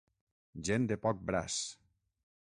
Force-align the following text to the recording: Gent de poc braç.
Gent 0.69 0.87
de 0.91 0.97
poc 1.03 1.21
braç. 1.31 1.59